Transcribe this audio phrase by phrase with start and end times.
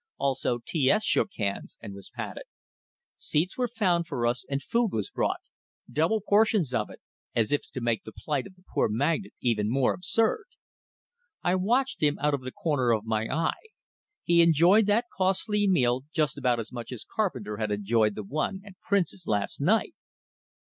[0.17, 2.45] Also T S shook hands, and was patted.
[3.17, 5.41] Seats were found for us, and food was brought
[5.91, 6.99] double portions of it,
[7.35, 10.45] as if to make the plight of the poor magnate even more absurd!
[11.43, 13.67] I watched him out of the corner of my eye;
[14.23, 18.63] he enjoyed that costly meal just about as much as Carpenter had enjoyed the one
[18.65, 19.93] at Prince's last night!